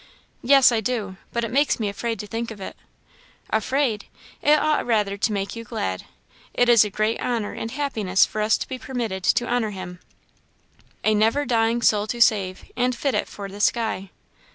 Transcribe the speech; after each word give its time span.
"Yes, 0.41 0.71
I 0.71 0.81
do; 0.81 1.17
but 1.31 1.43
it 1.43 1.51
makes 1.51 1.79
me 1.79 1.87
afraid 1.87 2.19
to 2.21 2.25
think 2.25 2.49
of 2.49 2.59
it." 2.59 2.75
"Afraid! 3.51 4.07
It 4.41 4.57
ought 4.57 4.83
rather 4.83 5.15
to 5.15 5.31
make 5.31 5.55
you 5.55 5.63
glad. 5.63 6.05
It 6.55 6.69
is 6.69 6.83
a 6.83 6.89
great 6.89 7.21
honour 7.21 7.53
and 7.53 7.69
happiness 7.69 8.25
for 8.25 8.41
us 8.41 8.57
to 8.57 8.67
be 8.67 8.79
permitted 8.79 9.23
to 9.23 9.45
honour 9.47 9.69
Him 9.69 9.99
'A 11.03 11.13
never 11.13 11.45
dying 11.45 11.83
soul 11.83 12.07
to 12.07 12.19
save 12.19 12.65
And 12.75 12.95
fit 12.95 13.13
it 13.13 13.27
for 13.27 13.47
the 13.47 13.61
sky.' 13.61 14.09